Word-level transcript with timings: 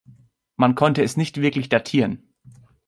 Man 0.55 0.73
konnte 0.73 1.03
es 1.03 1.15
nicht 1.15 1.41
wirklich 1.41 1.69
datieren. 1.69 2.33